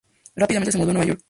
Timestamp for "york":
1.07-1.19